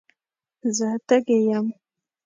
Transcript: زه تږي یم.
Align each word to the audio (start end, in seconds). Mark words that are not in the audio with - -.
زه 0.77 0.87
تږي 1.07 1.39
یم. 1.49 1.67